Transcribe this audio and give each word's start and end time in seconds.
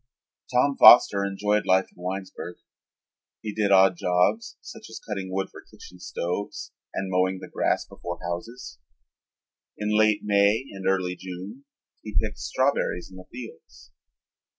Tom 0.51 0.77
Foster 0.77 1.23
enjoyed 1.23 1.67
life 1.67 1.89
in 1.95 2.01
Winesburg. 2.01 2.55
He 3.43 3.53
did 3.53 3.69
odd 3.71 3.97
jobs, 3.97 4.57
such 4.59 4.87
as 4.89 4.97
cutting 4.99 5.31
wood 5.31 5.51
for 5.51 5.61
kitchen 5.61 5.99
stoves 5.99 6.71
and 6.91 7.11
mowing 7.11 7.37
the 7.39 7.47
grass 7.47 7.85
before 7.85 8.17
houses. 8.19 8.79
In 9.77 9.95
late 9.95 10.21
May 10.23 10.65
and 10.71 10.87
early 10.87 11.15
June 11.15 11.65
he 12.01 12.17
picked 12.19 12.39
strawberries 12.39 13.11
in 13.11 13.17
the 13.17 13.25
fields. 13.25 13.91